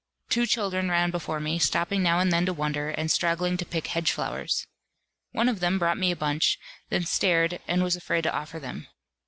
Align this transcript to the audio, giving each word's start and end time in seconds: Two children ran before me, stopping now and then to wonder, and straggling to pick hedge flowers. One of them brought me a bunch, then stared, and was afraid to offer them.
Two 0.29 0.47
children 0.47 0.89
ran 0.89 1.11
before 1.11 1.39
me, 1.39 1.59
stopping 1.59 2.01
now 2.01 2.19
and 2.19 2.31
then 2.33 2.43
to 2.47 2.53
wonder, 2.53 2.89
and 2.89 3.11
straggling 3.11 3.55
to 3.57 3.65
pick 3.67 3.85
hedge 3.85 4.11
flowers. 4.11 4.65
One 5.31 5.47
of 5.47 5.59
them 5.59 5.77
brought 5.77 5.99
me 5.99 6.09
a 6.09 6.15
bunch, 6.15 6.57
then 6.89 7.05
stared, 7.05 7.59
and 7.67 7.83
was 7.83 7.95
afraid 7.95 8.23
to 8.23 8.33
offer 8.33 8.59
them. 8.59 8.87